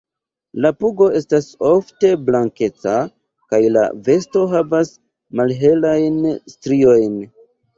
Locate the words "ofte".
1.71-2.09